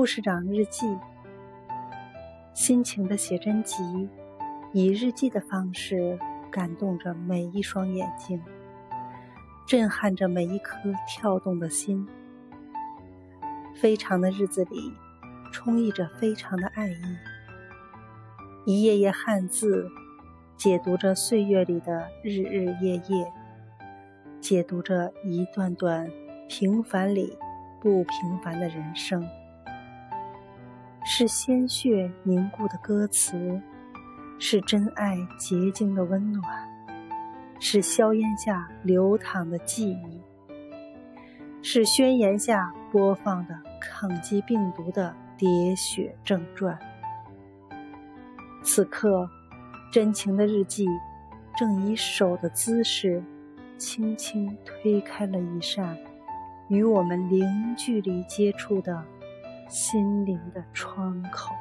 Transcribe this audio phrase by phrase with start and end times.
[0.00, 0.96] 护士长日记，
[2.54, 4.08] 心情的写真集，
[4.72, 6.18] 以日记的方式
[6.50, 8.40] 感动着每一双眼睛，
[9.66, 12.08] 震撼着每一颗跳动的心。
[13.74, 14.90] 非常的日子里，
[15.52, 17.16] 充溢着非常的爱意。
[18.64, 19.86] 一页页汉字，
[20.56, 23.30] 解读着岁月里的日日夜夜，
[24.40, 26.10] 解读着一段段
[26.48, 27.36] 平凡里
[27.82, 29.28] 不平凡的人生。
[31.12, 33.60] 是鲜血凝固的歌词，
[34.38, 36.44] 是真爱结晶的温暖，
[37.58, 40.20] 是硝烟下流淌的记忆，
[41.62, 46.78] 是宣言下播放的抗击病毒的喋血正传。
[48.62, 49.28] 此刻，
[49.90, 50.86] 真情的日记
[51.56, 53.20] 正以手的姿势，
[53.76, 55.98] 轻轻推开了一扇
[56.68, 59.04] 与我们零距离接触的。
[59.70, 61.54] 心灵的窗口。